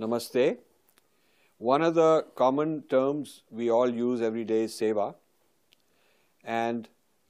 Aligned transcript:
Namaste. 0.00 0.58
One 1.58 1.82
of 1.82 1.94
the 1.94 2.24
common 2.34 2.82
terms 2.88 3.42
we 3.50 3.70
all 3.70 3.90
use 3.90 4.22
every 4.22 4.44
day 4.44 4.62
is 4.64 4.72
seva, 4.72 5.14
and 6.42 6.88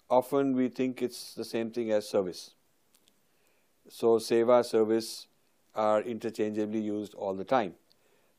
often 0.09 0.55
we 0.55 0.69
think 0.69 1.03
it's 1.03 1.35
the 1.35 1.45
same 1.45 1.71
thing 1.71 1.91
as 1.91 2.09
service. 2.09 2.55
So, 3.89 4.19
seva, 4.19 4.65
service 4.65 5.27
are 5.75 6.01
interchangeably 6.03 6.81
used 6.81 7.15
all 7.15 7.35
the 7.35 7.45
time. 7.45 7.75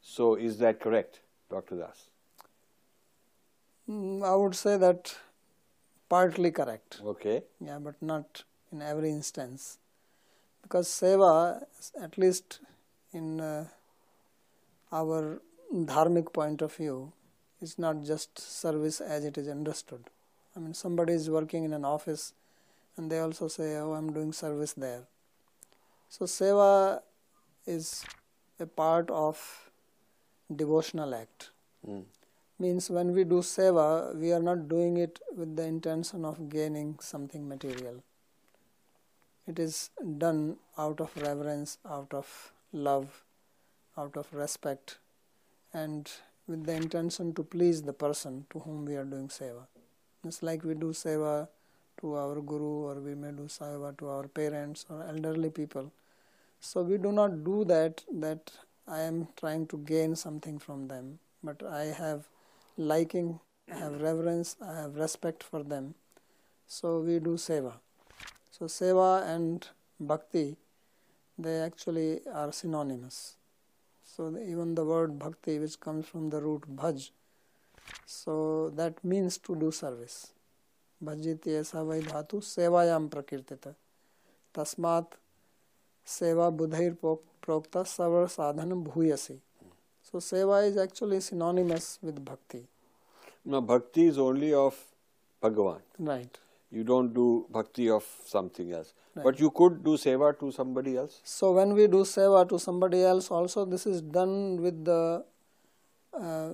So, 0.01 0.35
is 0.35 0.57
that 0.59 0.79
correct, 0.79 1.19
Dr. 1.49 1.75
Das? 1.75 2.09
Mm, 3.89 4.23
I 4.23 4.33
would 4.35 4.55
say 4.55 4.77
that 4.77 5.13
partly 6.07 6.51
correct. 6.51 7.01
Okay. 7.03 7.43
Yeah, 7.59 7.79
but 7.79 8.01
not 8.01 8.43
in 8.71 8.81
every 8.81 9.09
instance. 9.09 9.77
Because 10.61 10.87
seva, 10.87 11.65
at 12.01 12.17
least 12.17 12.59
in 13.11 13.41
uh, 13.41 13.67
our 14.91 15.41
dharmic 15.73 16.33
point 16.33 16.61
of 16.61 16.75
view, 16.75 17.13
is 17.61 17.77
not 17.77 18.03
just 18.03 18.39
service 18.39 18.99
as 18.99 19.23
it 19.23 19.37
is 19.37 19.47
understood. 19.47 20.03
I 20.55 20.59
mean, 20.59 20.73
somebody 20.73 21.13
is 21.13 21.29
working 21.29 21.63
in 21.63 21.73
an 21.73 21.85
office 21.85 22.33
and 22.97 23.11
they 23.11 23.19
also 23.19 23.47
say, 23.47 23.77
Oh, 23.77 23.93
I'm 23.93 24.11
doing 24.11 24.33
service 24.33 24.73
there. 24.73 25.03
So, 26.09 26.25
seva 26.25 27.01
is 27.65 28.03
a 28.59 28.65
part 28.65 29.09
of 29.09 29.71
devotional 30.53 31.15
act. 31.15 31.51
Mm. 31.87 32.03
Means 32.59 32.89
when 32.89 33.13
we 33.13 33.23
do 33.23 33.35
seva, 33.35 34.15
we 34.15 34.33
are 34.33 34.41
not 34.41 34.67
doing 34.67 34.97
it 34.97 35.19
with 35.35 35.55
the 35.55 35.63
intention 35.63 36.25
of 36.25 36.49
gaining 36.49 36.97
something 36.99 37.47
material. 37.47 38.03
It 39.47 39.57
is 39.57 39.89
done 40.17 40.57
out 40.77 40.99
of 40.99 41.15
reverence, 41.17 41.77
out 41.89 42.13
of 42.13 42.51
love, 42.73 43.23
out 44.01 44.17
of 44.17 44.33
respect, 44.33 44.97
and 45.73 46.11
with 46.47 46.65
the 46.65 46.73
intention 46.73 47.33
to 47.39 47.43
please 47.55 47.81
the 47.89 47.93
person 47.93 48.45
to 48.51 48.59
whom 48.59 48.85
we 48.85 48.95
are 48.95 49.09
doing 49.15 49.27
seva. 49.27 49.65
Just 50.25 50.43
like 50.43 50.63
we 50.63 50.73
do 50.73 50.91
seva 51.01 51.47
to 52.01 52.15
our 52.15 52.41
guru, 52.41 52.73
or 52.89 52.95
we 52.95 53.15
may 53.15 53.31
do 53.31 53.43
seva 53.43 53.95
to 53.97 54.09
our 54.09 54.27
parents 54.27 54.85
or 54.89 55.03
elderly 55.03 55.49
people. 55.49 55.91
So 56.59 56.83
we 56.83 56.97
do 56.97 57.11
not 57.11 57.43
do 57.43 57.63
that 57.65 58.03
that 58.25 58.51
I 58.87 59.01
am 59.01 59.27
trying 59.37 59.67
to 59.67 59.77
gain 59.77 60.15
something 60.15 60.59
from 60.59 60.87
them, 60.87 61.19
but 61.43 61.63
I 61.63 61.85
have 61.85 62.27
liking, 62.77 63.39
I 63.71 63.77
have 63.77 64.01
reverence, 64.01 64.55
I 64.67 64.73
have 64.81 64.95
respect 64.95 65.43
for 65.43 65.63
them. 65.63 65.93
So 66.67 66.99
we 66.99 67.19
do 67.19 67.35
seva. 67.45 67.73
So 68.51 68.65
seva 68.65 69.27
and 69.35 69.67
bhakti, 69.99 70.55
they 71.37 71.59
actually 71.61 72.21
are 72.31 72.51
synonymous. 72.51 73.35
So 74.10 74.30
the, 74.30 74.42
even 74.42 74.74
the 74.74 74.84
word 74.84 75.18
bhakti, 75.18 75.58
which 75.58 75.78
comes 75.80 76.06
from 76.06 76.30
the 76.30 76.40
root 76.40 76.62
bhaj, 76.76 77.10
so 78.04 78.70
that 78.76 79.04
means 79.04 79.38
to 79.38 79.56
do 79.56 79.70
service. 79.70 80.32
Bhajiti 81.04 81.54
ऐसा 81.60 81.82
वै 81.88 82.00
धातु 82.02 82.40
सेवायाम 82.40 83.08
प्रकीर्तित 83.14 83.66
तस्मात् 84.56 85.18
सेवा 86.08 86.48
बुधैर 86.60 86.94
प्रोक्ता 87.02 87.82
सवर 87.82 88.28
sadhanam 88.36 88.84
bhuyasi. 88.84 89.38
So 90.02 90.18
seva 90.18 90.66
is 90.66 90.76
actually 90.76 91.20
synonymous 91.20 91.98
with 92.02 92.24
bhakti. 92.24 92.66
Now, 93.44 93.60
bhakti 93.60 94.06
is 94.06 94.18
only 94.18 94.54
of 94.54 94.74
Bhagavan. 95.42 95.80
Right. 95.98 96.38
You 96.71 96.83
don't 96.83 97.13
do 97.13 97.45
bhakti 97.51 97.89
of 97.89 98.05
something 98.25 98.71
else. 98.71 98.93
Right. 99.15 99.23
But 99.23 99.39
you 99.39 99.51
could 99.51 99.83
do 99.83 99.97
seva 99.97 100.39
to 100.39 100.51
somebody 100.51 100.95
else. 100.97 101.19
So 101.23 101.51
when 101.51 101.73
we 101.73 101.87
do 101.87 102.03
seva 102.03 102.47
to 102.47 102.59
somebody 102.59 103.03
else, 103.03 103.29
also 103.29 103.65
this 103.65 103.85
is 103.85 104.01
done 104.01 104.61
with 104.61 104.85
the, 104.85 105.25
uh, 106.13 106.49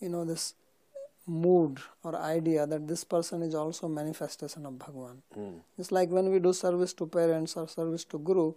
you 0.00 0.10
know, 0.10 0.24
this 0.24 0.54
mood 1.26 1.78
or 2.02 2.14
idea 2.16 2.66
that 2.66 2.86
this 2.86 3.04
person 3.04 3.40
is 3.42 3.54
also 3.54 3.88
manifestation 3.88 4.66
of 4.66 4.78
Bhagwan. 4.78 5.22
Mm. 5.36 5.60
It's 5.78 5.90
like 5.90 6.10
when 6.10 6.30
we 6.30 6.38
do 6.38 6.52
service 6.52 6.92
to 6.94 7.06
parents 7.06 7.56
or 7.56 7.66
service 7.66 8.04
to 8.06 8.18
Guru, 8.18 8.52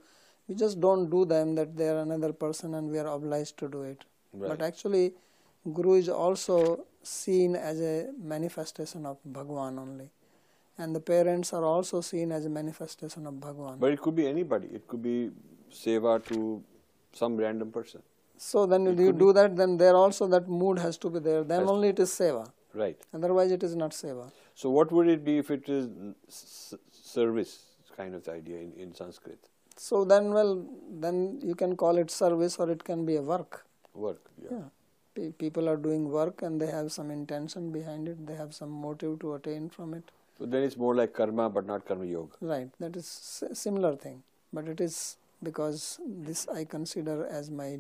we 0.48 0.56
just 0.56 0.82
don't 0.82 1.10
do 1.10 1.24
them 1.24 1.56
that 1.56 1.78
they 1.78 1.88
are 1.88 2.00
another 2.00 2.34
person 2.34 2.74
and 2.74 2.90
we 2.90 3.00
are 3.00 3.08
obliged 3.08 3.58
to 3.60 3.70
do 3.70 3.84
it. 3.84 4.04
Right. 4.34 4.50
But 4.50 4.62
actually, 4.62 5.14
Guru 5.74 5.94
is 5.94 6.10
also 6.10 6.86
seen 7.04 7.56
as 7.56 7.80
a 7.80 8.10
manifestation 8.22 9.06
of 9.06 9.18
Bhagwan 9.26 9.80
only. 9.80 10.10
And 10.78 10.96
the 10.96 11.00
parents 11.00 11.54
are 11.54 11.64
also 11.66 12.02
seen 12.02 12.32
as 12.32 12.46
a 12.46 12.50
manifestation 12.50 13.26
of 13.26 13.40
Bhagwan. 13.40 13.80
But 13.80 13.92
it 13.94 14.02
could 14.02 14.16
be 14.16 14.28
anybody. 14.28 14.68
It 14.68 14.88
could 14.88 15.02
be 15.02 15.32
seva 15.72 16.24
to 16.26 16.64
some 17.14 17.36
random 17.38 17.72
person. 17.72 18.02
So 18.38 18.66
then 18.68 18.86
It 18.88 19.00
you 19.00 19.12
do 19.12 19.34
that, 19.34 19.56
then 19.56 19.78
there 19.78 19.96
also 19.96 20.28
that 20.28 20.48
mood 20.48 20.78
has 20.80 20.98
to 21.00 21.10
be 21.10 21.20
there. 21.20 21.44
Then 21.44 21.62
Has- 21.62 21.70
only 21.70 21.90
it 21.90 22.00
is 22.00 22.12
seva. 22.12 22.46
Right. 22.74 22.98
Otherwise, 23.14 23.52
it 23.52 23.64
is 23.64 23.76
not 23.76 23.92
seva. 23.92 24.32
So 24.54 24.70
what 24.70 24.92
would 24.92 25.08
it 25.08 25.24
be 25.26 25.38
if 25.40 25.50
it 25.50 25.68
is 25.68 25.90
s- 26.28 26.76
service 26.92 27.54
kind 27.96 28.14
of 28.14 28.28
idea 28.28 28.60
in, 28.60 28.72
in 28.74 28.94
Sanskrit? 28.94 29.40
So 29.76 30.04
then, 30.06 30.32
well, 30.34 30.64
then 30.92 31.40
you 31.44 31.56
can 31.56 31.76
call 31.76 31.98
it 31.98 32.12
service 32.12 32.58
or 32.60 32.70
it 32.70 32.84
can 32.84 33.06
be 33.06 33.16
a 33.16 33.22
work. 33.22 33.66
Work. 33.96 34.22
Yeah. 34.44 34.50
Yeah. 34.52 34.64
Pe- 35.16 35.32
People 35.32 35.68
are 35.70 35.78
doing 35.78 36.10
work 36.12 36.44
and 36.44 36.62
they 36.62 36.68
have 36.68 36.92
some 36.92 37.10
intention 37.10 37.72
behind 37.72 38.08
it. 38.08 38.26
They 38.28 38.36
have 38.36 38.54
some 38.54 38.70
motive 38.70 39.20
to 39.22 39.34
attain 39.36 39.70
from 39.70 39.94
it. 39.96 40.12
So 40.38 40.46
then 40.46 40.64
it's 40.64 40.78
more 40.78 40.96
like 40.96 41.14
karma, 41.14 41.50
but 41.50 41.66
not 41.66 41.86
karma 41.86 42.06
yoga. 42.06 42.36
Right. 42.42 42.70
That 42.80 42.96
is 42.96 43.08
similar 43.54 43.96
thing. 43.96 44.24
But 44.54 44.68
it 44.68 44.80
is 44.82 45.18
because 45.44 46.00
this 46.06 46.48
I 46.48 46.66
consider 46.66 47.26
as 47.28 47.50
my 47.50 47.80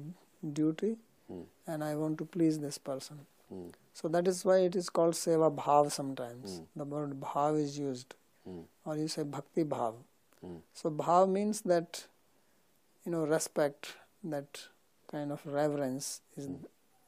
duty 0.54 0.98
Hmm. 1.28 1.42
and 1.68 1.84
I 1.84 1.96
want 1.96 2.18
to 2.20 2.26
please 2.26 2.58
this 2.60 2.78
person. 2.78 3.18
Hmm. 3.50 3.64
So 3.94 4.08
that 4.08 4.28
is 4.30 4.46
why 4.46 4.60
it 4.68 4.76
is 4.82 4.90
called 4.90 5.14
seva 5.14 5.54
bhav 5.54 5.92
sometimes. 5.92 6.60
Hmm. 6.60 6.64
The 6.82 6.86
word 6.86 7.20
bhav 7.20 7.60
is 7.62 7.78
used. 7.78 8.16
Or 8.86 8.96
you 8.96 9.10
say 9.10 9.24
bhakti 9.24 9.66
bhav. 9.66 9.96
So 10.74 10.90
bhav 10.90 11.30
means 11.30 11.60
that 11.72 12.06
you 13.06 13.12
know 13.12 13.26
respect, 13.26 13.96
that 14.24 14.62
kind 15.12 15.34
of 15.34 15.46
reverence 15.46 16.22
is 16.38 16.48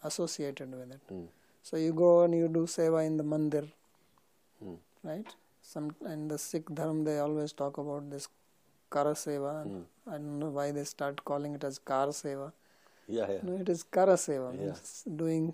associated 0.04 0.76
with 0.80 0.92
it. 0.92 1.16
So 1.64 1.78
you 1.78 1.94
go 1.94 2.24
and 2.24 2.36
you 2.36 2.50
do 2.50 2.66
seva 2.66 3.06
in 3.08 3.16
the 3.16 3.24
mandir. 3.24 3.70
Right? 5.04 5.36
Some 5.62 5.92
in 6.06 6.28
the 6.28 6.38
Sikh 6.38 6.66
dharma 6.74 7.04
they 7.04 7.20
always 7.20 7.52
talk 7.54 7.78
about 7.78 8.10
this 8.10 8.28
kara 8.92 9.14
seva. 9.14 9.64
Hmm. 9.64 9.82
I 10.08 10.14
don't 10.14 10.40
know 10.40 10.50
why 10.50 10.72
they 10.72 10.84
start 10.84 11.24
calling 11.24 11.54
it 11.56 11.64
as 11.64 11.80
kar 11.80 12.08
seva. 12.08 12.52
Yeah, 13.08 13.26
yeah. 13.30 13.40
No, 13.44 13.58
it 13.58 13.70
is 13.70 13.84
kara 13.84 14.14
seva. 14.14 14.54
Yeah. 14.54 14.66
Means 14.66 15.04
doing 15.16 15.54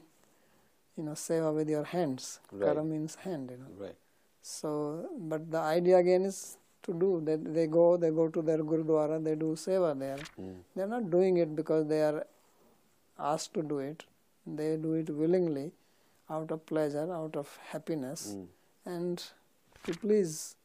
you 0.97 1.03
know 1.03 1.11
seva 1.11 1.53
with 1.53 1.69
your 1.69 1.83
hands. 1.83 2.39
Right. 2.51 2.67
Kara 2.67 2.83
means 2.83 3.15
hand. 3.15 3.51
You 3.51 3.57
know. 3.57 3.85
Right. 3.85 3.95
So, 4.41 5.09
but 5.17 5.49
the 5.51 5.57
idea 5.59 5.97
again 5.97 6.23
is 6.23 6.57
to 6.83 6.93
do. 6.93 7.21
They 7.25 7.35
they 7.35 7.67
go 7.67 7.97
they 7.97 8.11
go 8.11 8.27
to 8.29 8.41
their 8.41 8.59
gurudwara. 8.59 9.23
They 9.23 9.35
do 9.35 9.55
seva 9.55 9.97
there. 9.97 10.19
Hmm. 10.35 10.53
They 10.75 10.83
are 10.83 10.87
not 10.87 11.09
doing 11.09 11.37
it 11.37 11.55
because 11.55 11.87
they 11.87 12.01
are 12.01 12.25
asked 13.17 13.53
to 13.55 13.63
do 13.63 13.79
it. 13.79 14.03
They 14.45 14.77
do 14.77 14.93
it 14.93 15.09
willingly, 15.09 15.71
out 16.29 16.51
of 16.51 16.65
pleasure, 16.67 17.11
out 17.11 17.35
of 17.35 17.57
happiness, 17.71 18.33
Hmm. 18.33 18.43
And 18.85 19.23
to 19.83 19.93
please 19.93 20.55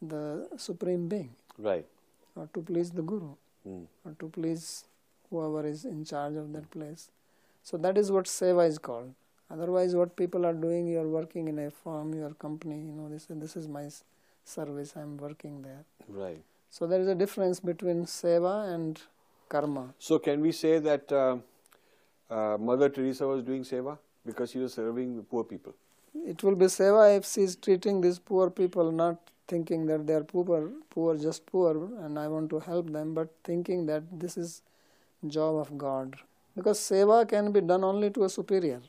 the 0.00 0.48
Supreme 0.56 1.08
Being, 1.08 1.30
Right. 1.58 1.86
or 2.36 2.48
to 2.54 2.62
please 2.62 2.90
the 2.90 3.02
Guru, 3.02 3.30
Hmm. 3.64 3.84
or 4.04 4.12
to 4.20 4.28
please 4.28 4.84
whoever 5.30 5.66
is 5.66 5.84
in 5.84 6.04
charge 6.04 6.34
of 6.36 6.52
that 6.52 6.70
place. 6.70 7.10
So 7.62 7.76
that 7.78 7.98
is 7.98 8.10
what 8.10 8.24
seva 8.26 8.66
is 8.66 8.78
called. 8.78 9.14
Otherwise, 9.50 9.94
what 9.96 10.14
people 10.16 10.44
are 10.46 10.52
doing, 10.52 10.86
you 10.88 11.00
are 11.00 11.08
working 11.08 11.48
in 11.48 11.58
a 11.58 11.70
firm, 11.70 12.14
your 12.14 12.30
company, 12.34 12.78
you 12.78 12.92
know, 12.92 13.08
this 13.08 13.26
this 13.30 13.56
is 13.56 13.66
my 13.66 13.88
service. 14.44 14.94
I 14.96 15.00
am 15.02 15.16
working 15.16 15.62
there. 15.62 15.84
Right. 16.08 16.42
So 16.70 16.86
there 16.86 17.00
is 17.00 17.08
a 17.08 17.14
difference 17.14 17.60
between 17.60 18.04
seva 18.04 18.54
and 18.74 19.00
karma. 19.48 19.94
So 19.98 20.18
can 20.18 20.40
we 20.42 20.52
say 20.52 20.78
that 20.78 21.10
uh, 21.12 21.38
uh, 22.30 22.58
Mother 22.58 22.88
Teresa 22.90 23.26
was 23.26 23.42
doing 23.42 23.62
seva 23.62 23.98
because 24.26 24.50
she 24.50 24.58
was 24.58 24.74
serving 24.74 25.16
the 25.16 25.22
poor 25.22 25.44
people? 25.44 25.74
It 26.14 26.42
will 26.42 26.54
be 26.56 26.66
seva 26.66 27.16
if 27.16 27.24
she 27.26 27.42
is 27.42 27.56
treating 27.56 28.00
these 28.00 28.18
poor 28.18 28.50
people, 28.50 28.90
not 28.92 29.16
thinking 29.46 29.86
that 29.86 30.06
they 30.06 30.14
are 30.14 30.24
poor, 30.24 30.70
poor, 30.90 31.16
just 31.16 31.46
poor, 31.46 31.72
and 32.04 32.18
I 32.18 32.28
want 32.28 32.50
to 32.50 32.58
help 32.60 32.90
them, 32.92 33.14
but 33.14 33.28
thinking 33.44 33.86
that 33.86 34.02
this 34.18 34.36
is 34.36 34.62
job 35.26 35.56
of 35.56 35.76
God. 35.78 36.16
Because 36.56 36.78
seva 36.78 37.26
can 37.28 37.52
be 37.52 37.60
done 37.60 37.84
only 37.84 38.10
to 38.10 38.24
a 38.24 38.28
superior. 38.28 38.80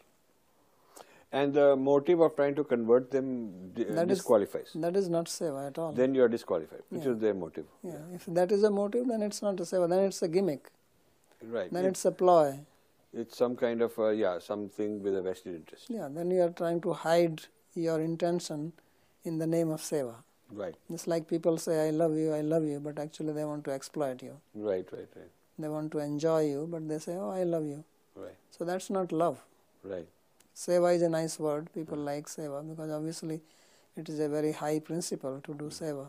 And 1.32 1.54
the 1.54 1.76
motive 1.76 2.22
of 2.22 2.36
trying 2.36 2.56
to 2.56 2.64
convert 2.64 3.12
them 3.12 3.72
That 3.76 4.10
is- 4.10 4.18
disqualifies. 4.18 4.72
That 4.74 4.96
is 4.96 5.10
not 5.10 5.26
seva 5.28 5.68
at 5.68 5.78
all. 5.78 5.92
Then 5.94 6.16
you 6.16 6.24
are 6.24 6.28
disqualified, 6.28 6.82
which 6.90 7.06
Yeah. 7.06 7.12
is 7.12 7.20
their 7.20 7.34
motive. 7.36 7.68
yeah. 7.84 8.00
If 8.16 8.26
that 8.26 8.52
is 8.52 8.64
a 8.64 8.72
motive, 8.72 9.08
then 9.08 9.22
it's 9.22 9.42
not 9.44 9.60
a 9.60 9.64
seva. 9.64 9.88
Then 9.88 10.06
it's 10.06 10.22
a 10.24 10.28
gimmick. 10.28 10.72
Right. 11.44 11.72
Then 11.72 11.86
It- 11.86 11.90
it's 11.90 12.06
a 12.06 12.12
ploy. 12.12 12.60
It's 13.14 13.38
some 13.38 13.56
kind 13.56 13.82
of, 13.82 13.98
uh, 13.98 14.10
yeah, 14.10 14.40
something 14.40 15.02
with 15.04 15.16
a 15.16 15.22
vested 15.22 15.56
interest. 15.56 15.86
Yeah. 15.90 16.08
Then 16.12 16.32
you 16.32 16.42
are 16.42 16.50
trying 16.50 16.82
to 16.82 16.94
hide 16.94 17.42
your 17.76 18.00
intention 18.00 18.74
in 19.24 19.38
the 19.38 19.48
name 19.48 19.70
of 19.70 19.82
seva. 19.82 20.16
Right, 20.52 20.74
Just 20.90 21.06
like 21.06 21.28
people 21.28 21.58
say, 21.60 21.88
"I 21.88 21.92
love 21.92 22.16
you, 22.18 22.34
I 22.34 22.42
love 22.42 22.64
you," 22.64 22.80
but 22.80 22.98
actually 22.98 23.34
they 23.34 23.46
want 23.46 23.64
to 23.66 23.72
exploit 23.72 24.24
you. 24.24 24.36
right, 24.56 24.88
right, 24.92 25.08
right. 25.16 25.30
They 25.60 25.70
want 25.70 25.92
to 25.92 26.00
enjoy 26.00 26.46
you, 26.48 26.68
but 26.72 26.88
they 26.88 26.98
say, 26.98 27.16
"Oh, 27.16 27.30
I 27.30 27.44
love 27.44 27.66
you." 27.66 27.84
Right. 28.16 28.36
So 28.50 28.66
that's 28.66 28.90
not 28.90 29.12
love. 29.12 29.44
Right. 29.84 30.08
Seva 30.56 30.96
is 30.96 31.04
a 31.04 31.10
nice 31.10 31.38
word. 31.40 31.70
People 31.76 31.98
like 31.98 32.26
seva 32.28 32.68
because 32.68 32.90
obviously 32.90 33.42
it 33.96 34.10
is 34.10 34.20
a 34.20 34.28
very 34.28 34.52
high 34.64 34.80
principle 34.80 35.40
to 35.50 35.54
do 35.54 35.66
seva. 35.66 36.08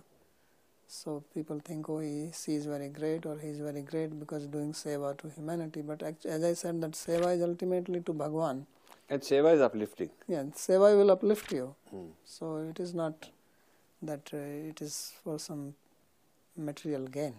So 0.93 1.23
people 1.33 1.61
think, 1.61 1.89
oh, 1.89 2.01
he, 2.01 2.31
she 2.35 2.57
is 2.57 2.67
very 2.67 2.89
great 2.89 3.25
or 3.25 3.39
he 3.39 3.49
is 3.49 3.61
very 3.61 3.81
great 3.81 4.19
because 4.19 4.47
doing 4.49 4.73
seva 4.73 5.17
to 5.19 5.29
humanity. 5.29 5.83
But 5.83 6.03
as 6.03 6.43
I 6.43 6.53
said, 6.55 6.81
that 6.81 6.93
seva 6.93 7.37
is 7.37 7.43
ultimately 7.43 8.01
to 8.01 8.13
Bhagwan. 8.13 8.67
And 9.09 9.23
seva 9.23 9.55
is 9.55 9.61
uplifting. 9.61 10.11
Yeah, 10.27 10.43
seva 10.63 10.97
will 10.99 11.13
uplift 11.13 11.53
you. 11.53 11.77
Hmm. 11.91 12.09
So 12.25 12.57
it 12.69 12.81
is 12.81 12.93
not 12.93 13.31
that 14.03 14.31
uh, 14.35 14.39
it 14.39 14.83
is 14.83 15.13
for 15.23 15.39
some 15.39 15.75
material 16.57 17.07
gain. 17.07 17.35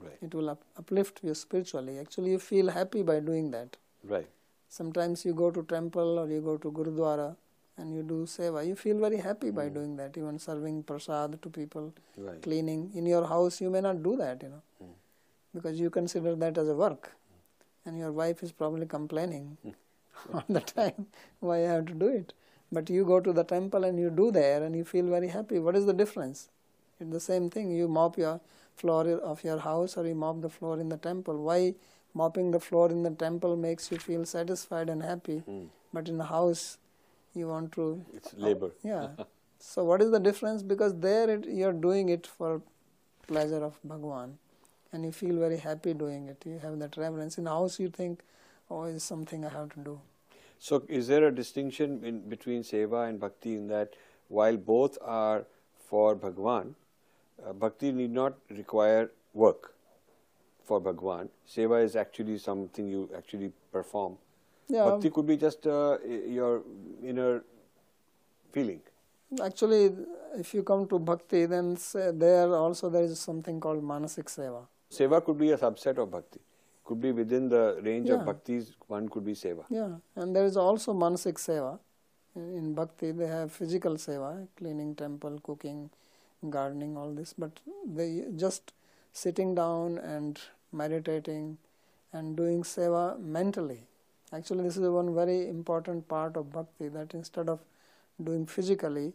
Right. 0.00 0.18
It 0.20 0.34
will 0.34 0.50
up- 0.50 0.64
uplift 0.76 1.20
you 1.22 1.34
spiritually. 1.34 2.00
Actually, 2.00 2.32
you 2.32 2.40
feel 2.40 2.70
happy 2.70 3.04
by 3.04 3.20
doing 3.20 3.52
that. 3.52 3.76
Right. 4.02 4.26
Sometimes 4.68 5.24
you 5.24 5.32
go 5.32 5.52
to 5.52 5.62
temple 5.62 6.18
or 6.18 6.28
you 6.28 6.40
go 6.40 6.56
to 6.56 6.72
Gurudwara 6.72 7.36
and 7.78 7.92
you 7.94 8.02
do 8.02 8.24
seva. 8.26 8.66
You 8.66 8.74
feel 8.74 8.98
very 8.98 9.18
happy 9.18 9.50
by 9.50 9.68
doing 9.68 9.96
that. 9.96 10.16
Even 10.16 10.38
serving 10.38 10.82
prasad 10.84 11.40
to 11.42 11.50
people, 11.50 11.92
Right. 12.16 12.40
cleaning 12.42 12.90
in 12.94 13.06
your 13.06 13.26
house, 13.26 13.60
you 13.60 13.70
may 13.70 13.80
not 13.80 14.02
do 14.02 14.16
that, 14.16 14.42
you 14.42 14.48
know, 14.48 14.62
Mm. 14.82 14.94
because 15.54 15.78
you 15.80 15.90
consider 15.90 16.34
that 16.36 16.58
as 16.58 16.68
a 16.68 16.74
work, 16.74 17.12
and 17.84 17.98
your 17.98 18.12
wife 18.12 18.42
is 18.42 18.52
probably 18.52 18.86
complaining 18.86 19.56
all 20.32 20.44
the 20.48 20.60
time 20.60 21.06
why 21.40 21.56
I 21.58 21.68
have 21.74 21.86
to 21.86 21.94
do 21.94 22.08
it. 22.08 22.32
But 22.72 22.90
you 22.90 23.04
go 23.04 23.20
to 23.20 23.32
the 23.32 23.44
temple 23.44 23.84
and 23.84 23.98
you 23.98 24.10
do 24.10 24.30
there, 24.30 24.62
and 24.64 24.74
you 24.74 24.84
feel 24.84 25.06
very 25.06 25.28
happy. 25.28 25.58
What 25.58 25.76
is 25.76 25.86
the 25.86 25.92
difference? 25.92 26.48
It's 26.98 27.10
the 27.12 27.20
same 27.20 27.50
thing. 27.50 27.70
You 27.70 27.86
mop 27.88 28.16
your 28.18 28.40
floor 28.76 29.06
of 29.32 29.44
your 29.44 29.58
house, 29.58 29.96
or 29.96 30.06
you 30.06 30.14
mop 30.14 30.40
the 30.40 30.50
floor 30.50 30.80
in 30.80 30.88
the 30.88 30.96
temple. 30.96 31.42
Why 31.50 31.74
mopping 32.14 32.50
the 32.50 32.60
floor 32.60 32.90
in 32.90 33.02
the 33.02 33.10
temple 33.10 33.56
makes 33.56 33.90
you 33.92 33.98
feel 33.98 34.24
satisfied 34.24 34.88
and 34.88 35.02
happy, 35.02 35.38
Hmm. 35.40 35.64
but 35.92 36.08
in 36.08 36.16
the 36.18 36.24
house 36.32 36.78
you 37.36 37.48
want 37.48 37.72
to 37.72 38.04
It's 38.14 38.34
labor. 38.34 38.70
yeah. 38.82 39.08
so 39.58 39.84
what 39.84 40.02
is 40.02 40.10
the 40.10 40.20
difference? 40.20 40.62
Because 40.62 40.98
there 40.98 41.30
it, 41.30 41.46
you're 41.46 41.72
doing 41.72 42.08
it 42.08 42.26
for 42.26 42.62
pleasure 43.26 43.62
of 43.64 43.78
Bhagwan, 43.84 44.38
and 44.92 45.04
you 45.04 45.12
feel 45.12 45.38
very 45.38 45.58
happy 45.58 45.94
doing 45.94 46.28
it. 46.28 46.42
You 46.46 46.58
have 46.58 46.78
that 46.78 46.96
reverence. 46.96 47.38
In 47.38 47.46
house, 47.46 47.78
you 47.80 47.88
think, 47.88 48.20
oh, 48.70 48.84
it's 48.84 49.04
something 49.04 49.44
I 49.44 49.50
have 49.50 49.70
to 49.74 49.80
do. 49.80 50.00
So, 50.58 50.82
is 50.88 51.08
there 51.08 51.26
a 51.26 51.34
distinction 51.34 52.02
in 52.04 52.20
between 52.28 52.62
seva 52.62 53.08
and 53.08 53.20
bhakti 53.20 53.56
in 53.56 53.68
that 53.68 53.94
while 54.28 54.56
both 54.56 54.98
are 55.02 55.44
for 55.88 56.14
Bhagwan, 56.14 56.74
uh, 57.44 57.52
bhakti 57.52 57.92
need 57.92 58.10
not 58.10 58.34
require 58.50 59.10
work 59.34 59.74
for 60.64 60.80
Bhagwan. 60.80 61.28
Seva 61.48 61.82
is 61.84 61.94
actually 61.94 62.38
something 62.38 62.88
you 62.88 63.08
actually 63.16 63.52
perform. 63.72 64.18
Yeah, 64.68 64.84
Bhakti 64.84 65.10
could 65.10 65.26
be 65.26 65.36
just 65.36 65.66
uh, 65.66 65.98
your 66.04 66.62
inner 67.04 67.44
feeling. 68.52 68.80
actually, 69.42 69.92
if 70.38 70.54
you 70.54 70.62
come 70.62 70.86
to 70.88 70.98
bhakti, 70.98 71.46
then 71.46 71.76
there 71.94 72.54
also 72.54 72.88
there 72.90 73.02
is 73.02 73.18
something 73.18 73.60
called 73.60 73.82
manasik 73.82 74.24
seva. 74.24 74.66
Seva 74.90 75.24
could 75.24 75.38
be 75.38 75.50
a 75.50 75.58
subset 75.58 75.98
of 75.98 76.10
bhakti. 76.10 76.40
Could 76.84 77.00
be 77.00 77.12
within 77.12 77.48
the 77.48 77.80
range 77.82 78.08
of 78.08 78.20
bhaktis, 78.20 78.72
one 78.86 79.08
could 79.08 79.24
be 79.24 79.32
seva. 79.32 79.64
Yeah, 79.68 79.96
and 80.14 80.34
there 80.34 80.44
is 80.44 80.56
also 80.56 80.94
manasik 80.94 81.34
seva. 81.34 81.78
In 82.34 82.56
in 82.56 82.74
bhakti, 82.74 83.12
they 83.12 83.26
have 83.26 83.52
physical 83.52 83.94
seva, 83.94 84.46
cleaning 84.56 84.94
temple, 84.94 85.40
cooking, 85.42 85.90
gardening, 86.50 86.96
all 86.96 87.12
this. 87.12 87.32
But 87.32 87.60
they 87.86 88.24
just 88.36 88.72
sitting 89.12 89.54
down 89.54 89.98
and 89.98 90.40
meditating 90.72 91.58
and 92.12 92.36
doing 92.36 92.62
seva 92.62 93.18
mentally. 93.18 93.80
Actually, 94.32 94.64
this 94.64 94.76
is 94.76 94.88
one 94.88 95.14
very 95.14 95.48
important 95.48 96.06
part 96.08 96.36
of 96.36 96.52
bhakti. 96.52 96.88
That 96.88 97.14
instead 97.14 97.48
of 97.48 97.60
doing 98.22 98.46
physically, 98.46 99.12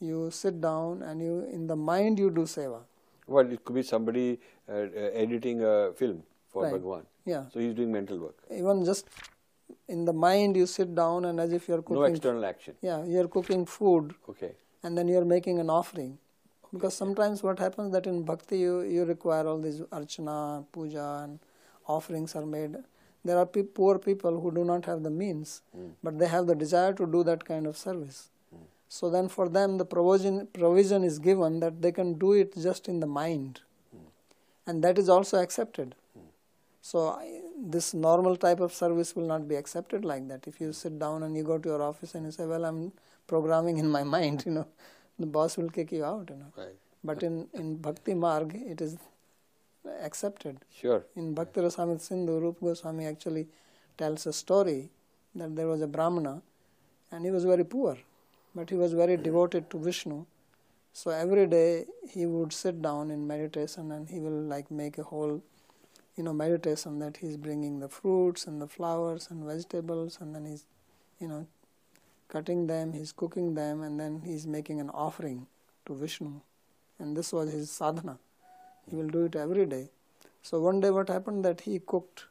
you 0.00 0.30
sit 0.30 0.60
down 0.60 1.02
and 1.02 1.20
you 1.20 1.46
in 1.52 1.66
the 1.66 1.76
mind 1.76 2.18
you 2.18 2.30
do 2.30 2.42
seva. 2.42 2.80
Well, 3.26 3.50
it 3.52 3.64
could 3.64 3.74
be 3.74 3.82
somebody 3.82 4.38
uh, 4.68 4.72
uh, 4.72 5.10
editing 5.24 5.62
a 5.62 5.92
film 5.94 6.22
for 6.48 6.62
Right. 6.64 6.72
Bhagwan. 6.72 7.06
Yeah, 7.24 7.44
So 7.52 7.58
he's 7.58 7.74
doing 7.74 7.90
mental 7.92 8.18
work. 8.18 8.36
even 8.50 8.84
just 8.84 9.08
in 9.88 10.04
the 10.04 10.12
mind 10.12 10.56
you 10.56 10.64
sit 10.66 10.94
down 10.94 11.24
and 11.24 11.40
as 11.40 11.52
if 11.52 11.68
you 11.68 11.74
are 11.74 11.82
cooking. 11.82 11.96
No 11.96 12.04
external 12.04 12.44
action. 12.44 12.76
yeah, 12.82 13.04
you 13.04 13.20
are 13.20 13.26
cooking 13.28 13.66
food 13.66 14.14
Okay. 14.28 14.52
and 14.84 14.96
then 14.96 15.08
you 15.08 15.18
are 15.18 15.24
making 15.24 15.58
an 15.58 15.68
offering. 15.68 16.18
Because 16.72 16.94
sometimes 16.94 17.42
what 17.42 17.58
happens 17.58 17.92
that 17.92 18.06
in 18.06 18.22
bhakti 18.22 18.58
you, 18.58 18.80
you 18.82 19.04
require 19.04 19.46
all 19.46 19.58
these 19.60 19.80
archana, 19.80 20.64
puja, 20.72 21.20
and 21.24 21.40
offerings 21.88 22.36
are 22.36 22.46
made. 22.46 22.76
There 23.28 23.38
are 23.42 23.46
pe- 23.56 23.68
poor 23.80 23.98
people 24.06 24.40
who 24.40 24.50
do 24.56 24.64
not 24.70 24.84
have 24.90 25.02
the 25.08 25.10
means, 25.20 25.52
but 26.02 26.18
they 26.22 26.28
have 26.36 26.46
the 26.50 26.54
desire 26.64 26.92
to 27.02 27.06
do 27.18 27.22
that 27.28 27.44
kind 27.52 27.66
of 27.72 27.76
service. 27.84 28.18
So 28.96 29.08
then 29.12 29.28
for 29.36 29.46
them 29.54 29.78
the 29.78 29.84
provision 29.92 30.36
provision 30.58 31.04
is 31.12 31.16
given 31.28 31.60
that 31.62 31.80
they 31.86 31.92
can 32.00 32.10
do 32.24 32.32
it 32.42 32.52
just 32.66 32.88
in 32.92 33.00
the 33.04 33.08
mind, 33.20 33.60
and 34.66 34.84
that 34.88 34.98
is 35.04 35.08
also 35.14 35.40
accepted. 35.46 35.96
So 36.90 37.00
I, 37.08 37.40
this 37.74 37.88
normal 38.06 38.36
type 38.44 38.60
of 38.66 38.72
service 38.72 39.16
will 39.16 39.26
not 39.32 39.48
be 39.52 39.56
accepted 39.62 40.04
like 40.10 40.28
that. 40.28 40.46
If 40.52 40.60
you 40.64 40.72
sit 40.82 40.98
down 41.00 41.24
and 41.28 41.36
you 41.36 41.42
go 41.50 41.58
to 41.64 41.68
your 41.72 41.82
office 41.82 42.14
and 42.14 42.26
you 42.30 42.32
say, 42.38 42.46
"Well, 42.52 42.64
I'm 42.70 42.80
programming 43.34 43.78
in 43.84 43.90
my 43.98 44.04
mind," 44.16 44.46
you 44.46 44.52
know, 44.58 44.66
the 45.24 45.30
boss 45.38 45.56
will 45.62 45.72
kick 45.80 45.90
you 45.98 46.04
out. 46.12 46.30
You 46.34 46.38
know. 46.42 46.52
Right. 46.64 46.76
But 47.12 47.24
in 47.30 47.48
in 47.62 47.76
Bhakti 47.88 48.14
Marg, 48.26 48.54
it 48.74 48.80
is 48.88 48.96
accepted. 50.02 50.58
Sure. 50.74 51.04
In 51.16 51.34
Bhakti 51.34 51.60
Rasamrita 51.60 52.00
Sindhu, 52.00 52.38
Rup 52.40 52.60
Goswami 52.60 53.06
actually 53.06 53.48
tells 53.98 54.26
a 54.26 54.32
story 54.32 54.90
that 55.34 55.56
there 55.56 55.66
was 55.66 55.80
a 55.82 55.86
Brahmana 55.86 56.42
and 57.10 57.24
he 57.24 57.30
was 57.30 57.44
very 57.44 57.64
poor, 57.64 57.96
but 58.54 58.70
he 58.70 58.76
was 58.76 58.92
very 58.92 59.16
devoted 59.16 59.70
to 59.70 59.78
Vishnu. 59.78 60.24
So 60.92 61.10
every 61.10 61.46
day 61.46 61.86
he 62.08 62.26
would 62.26 62.52
sit 62.52 62.80
down 62.80 63.10
in 63.10 63.26
meditation 63.26 63.92
and 63.92 64.08
he 64.08 64.18
will 64.18 64.42
like 64.42 64.70
make 64.70 64.98
a 64.98 65.02
whole, 65.02 65.42
you 66.16 66.24
know, 66.24 66.32
meditation 66.32 66.98
that 67.00 67.18
he's 67.18 67.36
bringing 67.36 67.80
the 67.80 67.88
fruits 67.88 68.46
and 68.46 68.60
the 68.60 68.66
flowers 68.66 69.28
and 69.30 69.44
vegetables 69.44 70.18
and 70.20 70.34
then 70.34 70.46
he's, 70.46 70.64
you 71.20 71.28
know, 71.28 71.46
cutting 72.28 72.66
them, 72.66 72.92
he's 72.92 73.12
cooking 73.12 73.54
them, 73.54 73.82
and 73.82 74.00
then 74.00 74.22
he's 74.24 74.46
making 74.46 74.80
an 74.80 74.90
offering 74.90 75.46
to 75.86 75.94
Vishnu. 75.94 76.40
And 76.98 77.16
this 77.16 77.32
was 77.32 77.52
his 77.52 77.70
sadhana. 77.70 78.18
He 78.88 78.96
will 78.96 79.08
do 79.08 79.24
it 79.24 79.36
every 79.36 79.66
day. 79.66 79.88
So 80.42 80.60
one 80.60 80.80
day, 80.80 80.90
what 80.90 81.08
happened 81.08 81.44
that 81.44 81.62
he 81.62 81.78
cooked 81.80 82.26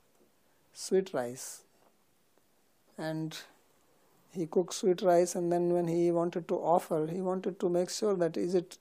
sweet 0.74 1.14
rice, 1.14 1.64
and 2.98 3.38
he 4.32 4.46
cooked 4.46 4.74
sweet 4.74 5.02
rice, 5.02 5.36
and 5.36 5.52
then 5.52 5.74
when 5.74 5.88
he 5.88 6.12
wanted 6.12 6.48
to 6.48 6.56
offer, 6.56 7.08
he 7.08 7.22
wanted 7.22 7.60
to 7.60 7.70
make 7.70 7.90
sure 7.90 8.16
that 8.16 8.38
is 8.38 8.56
it 8.56 8.78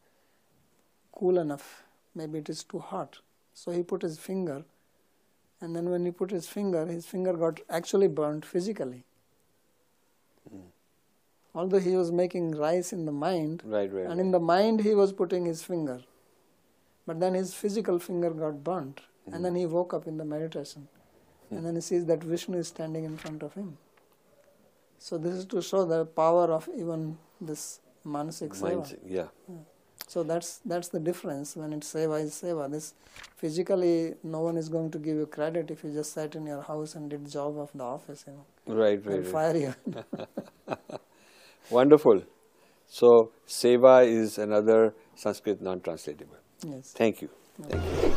cool 1.12 1.38
enough. 1.38 1.82
Maybe 2.14 2.38
it 2.38 2.48
is 2.48 2.62
too 2.62 2.78
hot. 2.78 3.18
So 3.54 3.72
he 3.72 3.82
put 3.82 4.02
his 4.02 4.18
finger, 4.18 4.64
and 5.60 5.74
then 5.74 5.90
when 5.90 6.04
he 6.04 6.12
put 6.12 6.30
his 6.30 6.48
finger, 6.48 6.86
his 6.86 7.06
finger 7.06 7.32
got 7.32 7.60
actually 7.68 8.08
burnt 8.08 8.44
physically. 8.44 9.02
Hmm. 10.48 10.60
Although 11.56 11.78
he 11.78 11.96
was 11.96 12.10
making 12.12 12.52
rice 12.52 12.92
in 12.92 13.04
the 13.04 13.12
mind, 13.12 13.62
Right, 13.64 13.92
right. 13.92 14.02
and 14.02 14.10
right. 14.10 14.18
in 14.20 14.30
the 14.30 14.40
mind 14.40 14.80
he 14.80 14.94
was 14.94 15.12
putting 15.12 15.44
his 15.44 15.62
finger. 15.62 16.02
But 17.06 17.20
then 17.20 17.34
his 17.34 17.54
physical 17.54 17.98
finger 17.98 18.30
got 18.30 18.64
burnt, 18.64 19.00
and 19.26 19.44
then 19.44 19.54
he 19.54 19.64
hmm. 19.64 19.72
woke 19.72 19.94
up 19.94 20.06
in 20.06 20.16
the 20.16 20.24
meditation, 20.24 20.88
and 21.50 21.64
then 21.64 21.74
he 21.74 21.80
sees 21.80 22.06
that 22.06 22.22
Vishnu 22.22 22.58
is 22.58 22.68
standing 22.68 23.04
in 23.04 23.16
front 23.16 23.42
of 23.42 23.54
him. 23.54 23.76
So 24.98 25.18
this 25.18 25.34
is 25.34 25.44
to 25.46 25.60
show 25.60 25.84
the 25.84 26.06
power 26.06 26.50
of 26.50 26.68
even 26.76 27.18
this 27.40 27.80
manasik 28.06 28.50
seva. 28.50 28.76
Mindset, 28.76 28.98
Yeah. 29.06 29.26
So 30.06 30.22
that's 30.22 30.60
that's 30.64 30.88
the 30.88 31.00
difference 31.00 31.56
when 31.56 31.72
it's 31.72 31.92
seva 31.92 32.22
is 32.22 32.32
seva. 32.32 32.70
This 32.70 32.94
physically, 33.36 34.14
no 34.22 34.40
one 34.40 34.56
is 34.56 34.68
going 34.68 34.90
to 34.92 34.98
give 34.98 35.16
you 35.16 35.26
credit 35.26 35.70
if 35.70 35.82
you 35.84 35.92
just 35.92 36.12
sat 36.12 36.34
in 36.34 36.46
your 36.46 36.62
house 36.62 36.94
and 36.94 37.10
did 37.10 37.30
job 37.30 37.58
of 37.58 37.70
the 37.74 37.84
office. 37.84 38.24
You 38.26 38.34
know, 38.34 38.74
Right, 38.82 39.04
right, 39.06 39.18
right. 39.18 39.26
fire 39.26 39.56
you. 39.56 39.74
Wonderful. 41.70 42.22
So, 42.86 43.32
seva 43.48 44.06
is 44.06 44.38
another 44.38 44.94
Sanskrit 45.14 45.60
non 45.60 45.80
translatable. 45.80 46.43
Yes. 46.64 46.92
Thank 46.92 47.22
you. 47.22 47.28
Thank 47.62 47.82
you. 47.84 48.14